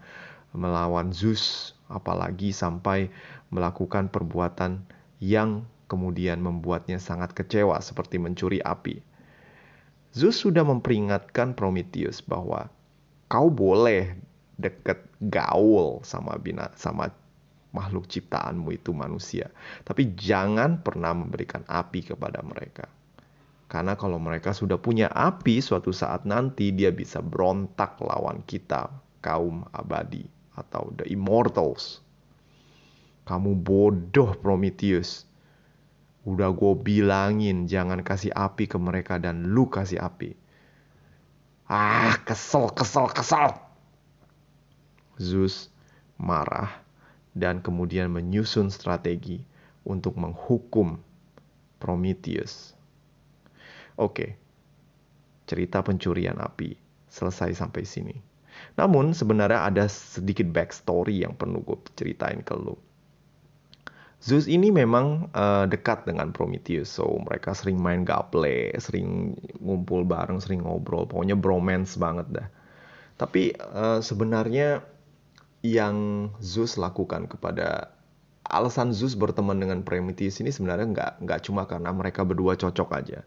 melawan 0.51 1.15
Zeus, 1.15 1.79
apalagi 1.87 2.51
sampai 2.51 3.15
melakukan 3.55 4.11
perbuatan 4.11 4.83
yang 5.23 5.63
kemudian 5.87 6.43
membuatnya 6.43 6.99
sangat 6.99 7.31
kecewa 7.31 7.79
seperti 7.79 8.19
mencuri 8.19 8.59
api. 8.59 8.99
Zeus 10.11 10.43
sudah 10.43 10.67
memperingatkan 10.67 11.55
Prometheus 11.55 12.19
bahwa 12.19 12.67
kau 13.31 13.47
boleh 13.55 14.19
deket 14.59 15.07
gaul 15.31 16.03
sama 16.03 16.35
bina 16.43 16.75
sama 16.75 17.11
makhluk 17.75 18.07
ciptaanmu 18.07 18.71
itu 18.71 18.95
manusia. 18.95 19.51
Tapi 19.83 20.15
jangan 20.15 20.81
pernah 20.81 21.11
memberikan 21.11 21.67
api 21.67 22.15
kepada 22.15 22.41
mereka. 22.47 22.87
Karena 23.67 23.99
kalau 23.99 24.23
mereka 24.23 24.55
sudah 24.55 24.79
punya 24.79 25.11
api, 25.11 25.59
suatu 25.59 25.91
saat 25.91 26.23
nanti 26.23 26.71
dia 26.71 26.95
bisa 26.95 27.19
berontak 27.19 27.99
lawan 27.99 28.47
kita, 28.47 28.87
kaum 29.19 29.67
abadi 29.75 30.23
atau 30.55 30.95
the 30.95 31.11
immortals. 31.11 31.99
Kamu 33.27 33.59
bodoh 33.59 34.39
Prometheus. 34.39 35.27
Udah 36.25 36.55
gue 36.55 36.73
bilangin 36.81 37.67
jangan 37.67 38.01
kasih 38.01 38.33
api 38.33 38.71
ke 38.71 38.79
mereka 38.79 39.19
dan 39.19 39.51
lu 39.51 39.67
kasih 39.67 40.01
api. 40.01 40.39
Ah, 41.67 42.15
kesel, 42.23 42.71
kesel, 42.73 43.11
kesel. 43.11 43.51
Zeus 45.17 45.73
marah 46.21 46.84
dan 47.35 47.61
kemudian 47.61 48.09
menyusun 48.09 48.71
strategi 48.71 49.43
untuk 49.85 50.17
menghukum 50.17 50.97
Prometheus. 51.83 52.73
Oke, 54.01 54.39
cerita 55.45 55.85
pencurian 55.85 56.41
api 56.41 56.75
selesai 57.11 57.53
sampai 57.55 57.83
sini. 57.85 58.17
Namun 58.79 59.13
sebenarnya 59.13 59.67
ada 59.67 59.85
sedikit 59.91 60.47
backstory 60.51 61.23
yang 61.27 61.35
perlu 61.35 61.63
gue 61.63 61.79
ceritain 61.99 62.41
ke 62.41 62.55
lo. 62.55 62.79
Zeus 64.25 64.49
ini 64.49 64.73
memang 64.73 65.29
uh, 65.37 65.69
dekat 65.69 66.09
dengan 66.09 66.33
Prometheus, 66.33 66.89
so 66.97 67.21
mereka 67.29 67.53
sering 67.53 67.77
main 67.77 68.09
gaple, 68.09 68.73
sering 68.81 69.37
ngumpul 69.61 70.01
bareng, 70.09 70.41
sering 70.41 70.65
ngobrol, 70.65 71.05
pokoknya 71.05 71.37
bromance 71.37 72.01
banget 72.01 72.25
dah. 72.33 72.49
Tapi 73.21 73.53
uh, 73.53 74.01
sebenarnya 74.01 74.81
yang 75.65 76.29
Zeus 76.45 76.77
lakukan 76.77 77.25
kepada 77.25 77.97
alasan 78.45 78.93
Zeus 78.93 79.17
berteman 79.17 79.57
dengan 79.57 79.81
Prometheus 79.81 80.37
ini 80.45 80.53
sebenarnya 80.53 80.93
nggak 80.93 81.13
nggak 81.25 81.41
cuma 81.49 81.65
karena 81.65 81.89
mereka 81.89 82.21
berdua 82.21 82.53
cocok 82.53 82.89
aja, 82.93 83.25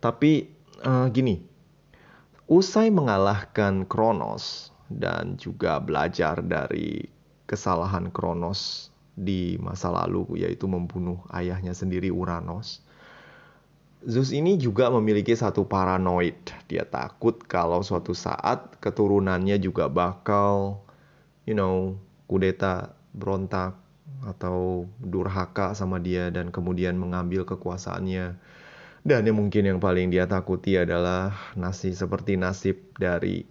tapi 0.00 0.48
uh, 0.80 1.12
gini, 1.12 1.44
usai 2.48 2.88
mengalahkan 2.88 3.84
Kronos 3.84 4.72
dan 4.88 5.36
juga 5.36 5.76
belajar 5.76 6.40
dari 6.40 7.04
kesalahan 7.44 8.08
Kronos 8.08 8.88
di 9.12 9.60
masa 9.60 9.92
lalu 9.92 10.40
yaitu 10.40 10.64
membunuh 10.64 11.20
ayahnya 11.36 11.76
sendiri 11.76 12.08
Uranos. 12.08 12.80
Zeus 14.04 14.36
ini 14.36 14.60
juga 14.60 14.92
memiliki 14.92 15.32
satu 15.32 15.64
paranoid. 15.64 16.36
Dia 16.68 16.84
takut 16.84 17.40
kalau 17.48 17.80
suatu 17.80 18.12
saat 18.12 18.76
keturunannya 18.76 19.56
juga 19.56 19.88
bakal 19.88 20.83
you 21.44 21.56
know, 21.56 21.96
kudeta, 22.26 22.92
berontak, 23.12 23.76
atau 24.24 24.88
durhaka 25.00 25.76
sama 25.76 26.00
dia 26.00 26.32
dan 26.32 26.48
kemudian 26.48 26.96
mengambil 26.96 27.44
kekuasaannya. 27.44 28.36
Dan 29.04 29.20
yang 29.28 29.36
mungkin 29.36 29.68
yang 29.68 29.80
paling 29.80 30.08
dia 30.08 30.24
takuti 30.24 30.80
adalah 30.80 31.36
nasib 31.60 31.92
seperti 31.92 32.40
nasib 32.40 32.80
dari 32.96 33.44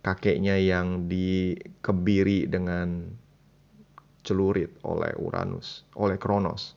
kakeknya 0.00 0.56
yang 0.56 1.04
dikebiri 1.04 2.48
dengan 2.48 3.12
celurit 4.24 4.72
oleh 4.88 5.12
Uranus, 5.20 5.84
oleh 5.92 6.16
Kronos. 6.16 6.72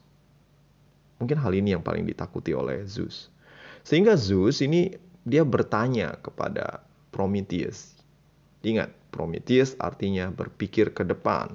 Mungkin 1.24 1.40
hal 1.40 1.56
ini 1.56 1.76
yang 1.76 1.84
paling 1.84 2.04
ditakuti 2.04 2.52
oleh 2.52 2.84
Zeus. 2.84 3.32
Sehingga 3.88 4.20
Zeus 4.20 4.60
ini 4.60 4.92
dia 5.24 5.48
bertanya 5.48 6.20
kepada 6.20 6.84
Prometheus. 7.16 7.96
Ingat, 8.68 8.92
Prometheus 9.10 9.74
artinya 9.82 10.30
berpikir 10.30 10.94
ke 10.94 11.04
depan. 11.06 11.54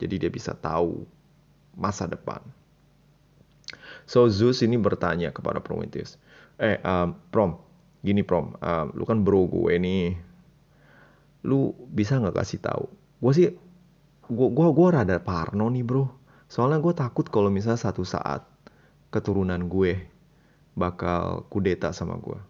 Jadi 0.00 0.26
dia 0.26 0.30
bisa 0.32 0.56
tahu 0.56 1.04
masa 1.76 2.08
depan. 2.08 2.40
So 4.08 4.26
Zeus 4.26 4.64
ini 4.64 4.74
bertanya 4.80 5.30
kepada 5.30 5.62
Prometheus, 5.62 6.18
eh 6.58 6.82
um, 6.82 7.14
Prom, 7.30 7.60
gini 8.02 8.26
Prom, 8.26 8.58
um, 8.58 8.86
lu 8.96 9.04
kan 9.06 9.22
bro 9.22 9.46
gue 9.46 9.78
nih, 9.78 10.18
lu 11.46 11.70
bisa 11.94 12.18
nggak 12.18 12.34
kasih 12.34 12.58
tahu? 12.58 12.84
Gue 13.22 13.32
sih, 13.36 13.48
gue 14.26 14.48
gua 14.50 14.74
gua 14.74 14.88
rada 15.02 15.22
parno 15.22 15.70
nih 15.70 15.86
bro. 15.86 16.10
Soalnya 16.50 16.82
gue 16.82 16.94
takut 16.96 17.30
kalau 17.30 17.46
misalnya 17.46 17.78
satu 17.78 18.02
saat 18.02 18.42
keturunan 19.14 19.70
gue 19.70 20.02
bakal 20.74 21.46
kudeta 21.46 21.94
sama 21.94 22.18
gue. 22.18 22.49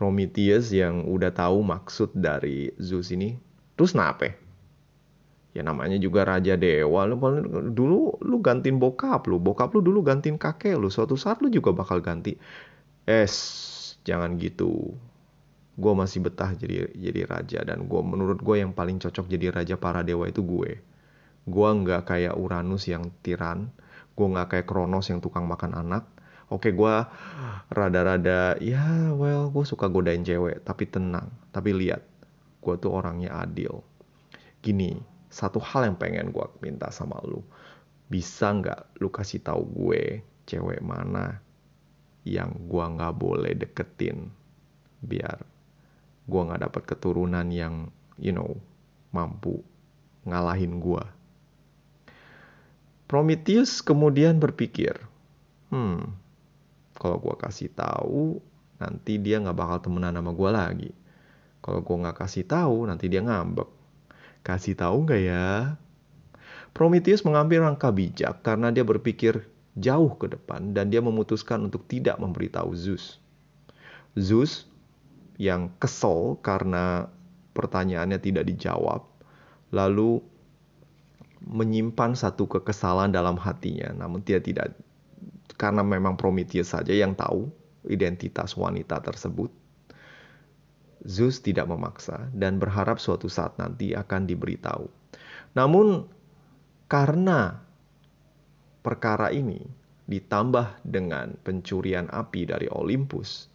Prometheus 0.00 0.72
yang 0.72 1.04
udah 1.04 1.28
tahu 1.28 1.60
maksud 1.60 2.16
dari 2.16 2.72
Zeus 2.80 3.12
ini. 3.12 3.36
Terus 3.76 3.92
kenapa? 3.92 4.32
Ya 5.52 5.60
namanya 5.60 6.00
juga 6.00 6.24
raja 6.24 6.56
dewa. 6.56 7.04
Lu 7.04 7.20
dulu 7.68 8.16
lu 8.24 8.40
gantiin 8.40 8.80
bokap 8.80 9.28
lu, 9.28 9.36
bokap 9.36 9.76
lu 9.76 9.84
dulu 9.84 10.00
gantiin 10.00 10.40
kakek 10.40 10.80
lu. 10.80 10.88
Suatu 10.88 11.20
saat 11.20 11.44
lu 11.44 11.52
juga 11.52 11.76
bakal 11.76 12.00
ganti. 12.00 12.32
Es, 13.04 13.36
jangan 14.08 14.40
gitu. 14.40 14.96
Gue 15.76 15.92
masih 15.92 16.24
betah 16.24 16.56
jadi 16.56 16.88
jadi 16.96 17.20
raja 17.28 17.60
dan 17.60 17.84
gue 17.84 18.00
menurut 18.00 18.40
gue 18.40 18.56
yang 18.56 18.72
paling 18.72 18.96
cocok 19.04 19.28
jadi 19.28 19.52
raja 19.52 19.76
para 19.76 20.00
dewa 20.00 20.24
itu 20.32 20.40
gue. 20.40 20.80
Gue 21.44 21.68
nggak 21.76 22.08
kayak 22.08 22.40
Uranus 22.40 22.88
yang 22.88 23.12
tiran. 23.20 23.68
Gue 24.16 24.32
nggak 24.32 24.48
kayak 24.56 24.64
Kronos 24.64 25.12
yang 25.12 25.20
tukang 25.20 25.44
makan 25.44 25.76
anak 25.76 26.08
Oke, 26.50 26.74
gue 26.74 26.94
rada-rada, 27.70 28.58
ya 28.58 29.14
well, 29.14 29.54
gue 29.54 29.62
suka 29.62 29.86
godain 29.86 30.26
cewek, 30.26 30.66
tapi 30.66 30.90
tenang. 30.90 31.30
Tapi 31.54 31.70
lihat, 31.70 32.02
gue 32.58 32.74
tuh 32.74 32.90
orangnya 32.90 33.46
adil. 33.46 33.86
Gini, 34.58 34.98
satu 35.30 35.62
hal 35.62 35.86
yang 35.86 35.96
pengen 35.96 36.34
gue 36.34 36.46
minta 36.58 36.90
sama 36.90 37.22
lu. 37.22 37.40
Bisa 38.10 38.50
nggak 38.50 38.98
lu 38.98 39.08
kasih 39.14 39.46
tahu 39.46 39.62
gue 39.62 40.26
cewek 40.50 40.82
mana 40.82 41.38
yang 42.26 42.52
gue 42.66 42.84
nggak 42.84 43.14
boleh 43.16 43.54
deketin 43.54 44.28
biar 45.00 45.40
gue 46.28 46.40
nggak 46.44 46.62
dapat 46.68 46.82
keturunan 46.84 47.48
yang 47.48 47.88
you 48.20 48.34
know 48.34 48.58
mampu 49.14 49.62
ngalahin 50.26 50.82
gue. 50.82 51.02
Prometheus 53.10 53.82
kemudian 53.82 54.38
berpikir, 54.38 54.94
hmm, 55.74 56.19
kalau 57.00 57.16
gue 57.16 57.32
kasih 57.40 57.72
tahu 57.72 58.44
nanti 58.76 59.16
dia 59.16 59.40
nggak 59.40 59.56
bakal 59.56 59.78
temenan 59.80 60.20
sama 60.20 60.36
gue 60.36 60.50
lagi. 60.52 60.90
Kalau 61.64 61.80
gue 61.80 61.96
nggak 61.96 62.16
kasih 62.20 62.44
tahu 62.44 62.84
nanti 62.84 63.08
dia 63.08 63.24
ngambek. 63.24 63.68
Kasih 64.44 64.76
tahu 64.76 65.08
nggak 65.08 65.22
ya? 65.24 65.80
Prometheus 66.76 67.24
mengambil 67.24 67.64
langkah 67.64 67.88
bijak 67.88 68.44
karena 68.44 68.68
dia 68.68 68.84
berpikir 68.84 69.48
jauh 69.80 70.12
ke 70.20 70.28
depan 70.28 70.76
dan 70.76 70.92
dia 70.92 71.00
memutuskan 71.00 71.64
untuk 71.64 71.88
tidak 71.88 72.20
memberitahu 72.20 72.76
Zeus. 72.76 73.16
Zeus 74.12 74.68
yang 75.40 75.72
kesel 75.80 76.36
karena 76.44 77.08
pertanyaannya 77.56 78.20
tidak 78.20 78.44
dijawab 78.44 79.08
lalu 79.72 80.20
menyimpan 81.40 82.12
satu 82.12 82.44
kekesalan 82.44 83.08
dalam 83.08 83.40
hatinya. 83.40 83.88
Namun 83.96 84.20
dia 84.20 84.42
tidak 84.44 84.76
karena 85.60 85.84
memang 85.84 86.16
Prometheus 86.16 86.72
saja 86.72 86.96
yang 86.96 87.12
tahu 87.12 87.52
identitas 87.84 88.56
wanita 88.56 89.04
tersebut. 89.04 89.52
Zeus 91.04 91.40
tidak 91.44 91.68
memaksa 91.68 92.32
dan 92.32 92.56
berharap 92.56 92.96
suatu 92.96 93.28
saat 93.28 93.56
nanti 93.60 93.92
akan 93.92 94.24
diberitahu. 94.24 94.88
Namun 95.52 96.08
karena 96.88 97.60
perkara 98.80 99.32
ini 99.32 99.64
ditambah 100.08 100.80
dengan 100.84 101.36
pencurian 101.44 102.08
api 102.08 102.48
dari 102.48 102.68
Olympus, 102.72 103.48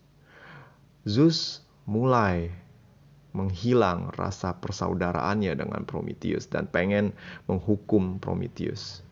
Zeus 1.06 1.62
mulai 1.86 2.50
menghilang 3.36 4.10
rasa 4.16 4.58
persaudaraannya 4.58 5.54
dengan 5.54 5.86
Prometheus 5.86 6.50
dan 6.50 6.66
pengen 6.66 7.14
menghukum 7.46 8.18
Prometheus. 8.18 9.05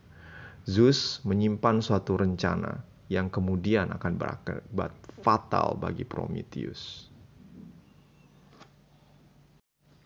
Zeus 0.64 1.20
menyimpan 1.28 1.84
suatu 1.84 2.16
rencana 2.16 2.84
yang 3.12 3.28
kemudian 3.28 3.92
akan 3.92 4.14
berakibat 4.16 4.96
fatal 5.20 5.76
bagi 5.76 6.08
Prometheus. 6.08 7.12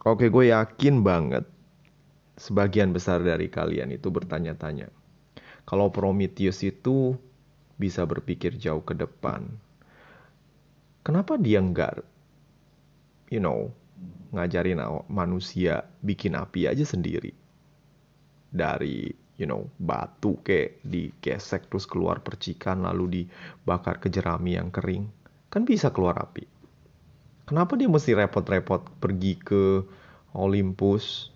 Oke, 0.01 0.31
gue 0.31 0.55
yakin 0.55 1.03
banget 1.03 1.43
sebagian 2.37 2.93
besar 2.93 3.19
dari 3.25 3.49
kalian 3.49 3.91
itu 3.91 4.07
bertanya-tanya. 4.13 4.87
Kalau 5.67 5.91
Prometheus 5.91 6.63
itu 6.63 7.17
bisa 7.75 8.07
berpikir 8.07 8.55
jauh 8.55 8.81
ke 8.81 8.95
depan, 8.95 9.45
kenapa 11.03 11.35
dia 11.35 11.59
nggak, 11.59 12.01
you 13.33 13.41
know, 13.43 13.73
ngajarin 14.31 14.79
manusia 15.09 15.89
bikin 16.05 16.37
api 16.37 16.69
aja 16.69 16.85
sendiri 16.85 17.33
dari 18.53 19.11
you 19.37 19.45
know 19.45 19.69
batu 19.77 20.41
kayak 20.41 20.81
digesek 20.81 21.69
terus 21.69 21.85
keluar 21.85 22.19
percikan 22.25 22.83
lalu 22.83 23.25
dibakar 23.25 24.01
ke 24.01 24.09
jerami 24.09 24.57
yang 24.57 24.73
kering. 24.73 25.07
Kan 25.47 25.63
bisa 25.63 25.93
keluar 25.93 26.17
api. 26.19 26.43
Kenapa 27.47 27.79
dia 27.79 27.87
mesti 27.87 28.11
repot-repot 28.11 28.99
pergi 28.99 29.39
ke 29.39 29.63
Olympus 30.35 31.31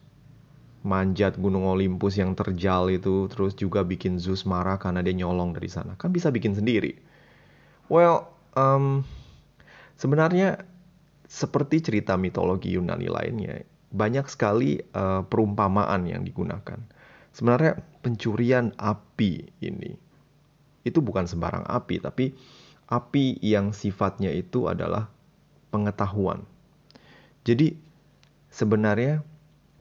manjat 0.82 1.38
gunung 1.38 1.64
Olympus 1.64 2.18
yang 2.18 2.34
terjal 2.34 2.90
itu 2.90 3.30
terus 3.30 3.54
juga 3.54 3.86
bikin 3.86 4.18
Zeus 4.18 4.44
marah 4.44 4.82
karena 4.82 5.00
dia 5.06 5.16
nyolong 5.16 5.56
dari 5.56 5.72
sana? 5.72 5.96
Kan 5.96 6.12
bisa 6.12 6.28
bikin 6.34 6.58
sendiri. 6.58 6.98
Well 7.88 8.28
um, 8.58 9.08
sebenarnya 9.96 10.68
seperti 11.32 11.80
cerita 11.80 12.20
mitologi 12.20 12.76
Yunani 12.76 13.08
lainnya 13.08 13.64
banyak 13.92 14.28
sekali 14.28 14.80
uh, 14.96 15.24
perumpamaan 15.28 16.08
yang 16.08 16.24
digunakan. 16.24 16.80
Sebenarnya 17.32 17.80
pencurian 18.02 18.74
api 18.78 19.46
ini 19.62 19.94
itu 20.82 21.00
bukan 21.00 21.30
sembarang 21.30 21.66
api, 21.70 22.02
tapi 22.02 22.26
api 22.90 23.38
yang 23.46 23.70
sifatnya 23.72 24.34
itu 24.34 24.66
adalah 24.66 25.08
pengetahuan. 25.70 26.42
Jadi 27.46 27.78
sebenarnya 28.50 29.22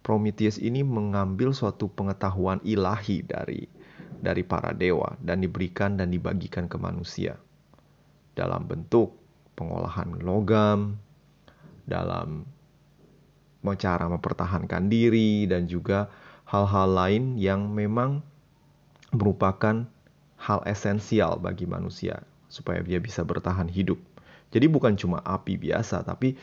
Prometheus 0.01 0.57
ini 0.57 0.81
mengambil 0.81 1.53
suatu 1.53 1.89
pengetahuan 1.93 2.61
ilahi 2.65 3.21
dari 3.21 3.69
dari 4.21 4.45
para 4.45 4.73
dewa 4.73 5.17
dan 5.21 5.45
diberikan 5.45 5.97
dan 5.97 6.13
dibagikan 6.13 6.69
ke 6.69 6.77
manusia 6.81 7.37
dalam 8.33 8.65
bentuk 8.65 9.13
pengolahan 9.57 10.21
logam, 10.25 10.97
dalam 11.85 12.49
cara 13.77 14.09
mempertahankan 14.09 14.89
diri 14.89 15.45
dan 15.45 15.69
juga 15.69 16.09
hal-hal 16.51 16.91
lain 16.91 17.25
yang 17.39 17.71
memang 17.71 18.27
merupakan 19.15 19.87
hal 20.35 20.61
esensial 20.67 21.39
bagi 21.39 21.71
manusia 21.71 22.27
supaya 22.51 22.83
dia 22.83 22.99
bisa 22.99 23.23
bertahan 23.23 23.71
hidup. 23.71 24.03
Jadi 24.51 24.67
bukan 24.67 24.99
cuma 24.99 25.23
api 25.23 25.55
biasa, 25.55 26.03
tapi 26.03 26.35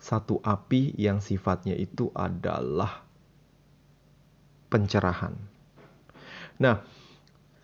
satu 0.00 0.40
api 0.40 0.96
yang 0.96 1.20
sifatnya 1.20 1.76
itu 1.76 2.08
adalah 2.16 3.04
pencerahan. 4.72 5.36
Nah, 6.56 6.80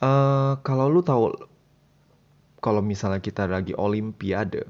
uh, 0.04 0.60
kalau 0.60 0.92
lu 0.92 1.00
tahu, 1.00 1.32
kalau 2.60 2.84
misalnya 2.84 3.24
kita 3.24 3.48
lagi 3.48 3.72
Olimpiade, 3.72 4.68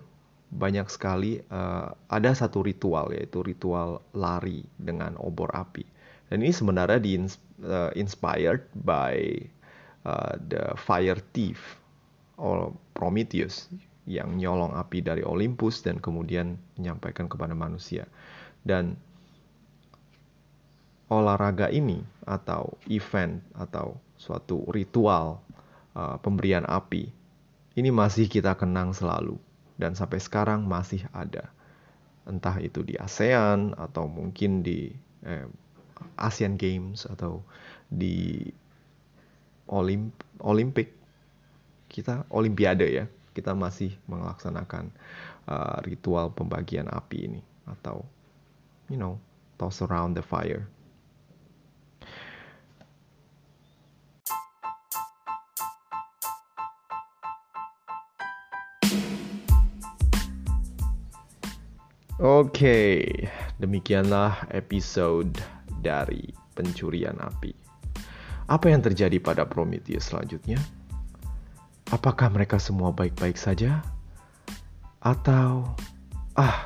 banyak 0.48 0.86
sekali 0.86 1.42
uh, 1.50 1.92
ada 2.08 2.30
satu 2.32 2.62
ritual 2.64 3.12
yaitu 3.12 3.42
ritual 3.42 4.00
lari 4.14 4.62
dengan 4.78 5.18
obor 5.18 5.50
api. 5.50 5.97
Dan 6.28 6.44
ini 6.44 6.52
sebenarnya 6.52 7.00
di 7.00 7.16
uh, 7.18 7.90
inspired 7.96 8.68
by 8.84 9.16
uh, 10.04 10.36
the 10.48 10.76
fire 10.76 11.18
thief 11.32 11.80
or 12.36 12.72
Prometheus 12.92 13.68
yang 14.08 14.40
nyolong 14.40 14.72
api 14.76 15.04
dari 15.04 15.20
Olympus 15.24 15.84
dan 15.84 16.00
kemudian 16.00 16.56
menyampaikan 16.76 17.28
kepada 17.28 17.52
manusia. 17.52 18.08
Dan 18.64 18.96
olahraga 21.08 21.72
ini 21.72 22.04
atau 22.28 22.76
event 22.92 23.40
atau 23.56 23.96
suatu 24.20 24.68
ritual 24.68 25.40
uh, 25.96 26.20
pemberian 26.20 26.68
api 26.68 27.08
ini 27.78 27.94
masih 27.94 28.26
kita 28.26 28.58
kenang 28.58 28.90
selalu 28.90 29.38
dan 29.78 29.94
sampai 29.94 30.18
sekarang 30.18 30.66
masih 30.66 31.06
ada. 31.14 31.46
Entah 32.26 32.58
itu 32.58 32.82
di 32.82 32.98
ASEAN 32.98 33.78
atau 33.78 34.10
mungkin 34.10 34.66
di 34.66 34.90
eh, 35.22 35.46
Asian 36.18 36.58
Games 36.58 37.06
atau 37.06 37.42
di 37.88 38.48
Olimp 39.68 40.12
Olimpik 40.40 40.92
kita 41.88 42.24
Olimpiade 42.28 42.88
ya 42.88 43.04
kita 43.32 43.54
masih 43.54 43.94
melaksanakan 44.10 44.90
uh, 45.46 45.78
ritual 45.86 46.34
pembagian 46.34 46.90
api 46.90 47.30
ini 47.30 47.42
atau 47.70 48.02
you 48.90 48.98
know 48.98 49.20
toss 49.60 49.78
around 49.84 50.18
the 50.18 50.24
fire. 50.24 50.66
Oke, 62.18 62.50
okay, 62.50 62.98
demikianlah 63.62 64.50
episode 64.50 65.38
dari 65.78 66.30
pencurian 66.54 67.16
api. 67.18 67.52
Apa 68.48 68.72
yang 68.72 68.80
terjadi 68.80 69.20
pada 69.20 69.44
Prometheus 69.44 70.08
selanjutnya? 70.08 70.56
Apakah 71.92 72.32
mereka 72.32 72.56
semua 72.56 72.92
baik-baik 72.92 73.36
saja? 73.36 73.84
Atau 75.00 75.68
ah, 76.36 76.58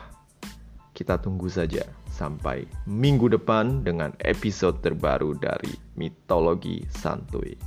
kita 0.95 1.19
tunggu 1.19 1.51
saja 1.51 1.83
sampai 2.13 2.69
minggu 2.87 3.33
depan 3.33 3.83
dengan 3.83 4.15
episode 4.23 4.79
terbaru 4.85 5.35
dari 5.35 5.75
Mitologi 5.99 6.87
Santuy. 6.93 7.59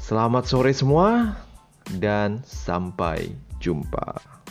Selamat 0.00 0.50
sore 0.50 0.74
semua 0.74 1.38
dan 2.02 2.42
sampai 2.42 3.30
jumpa. 3.62 4.41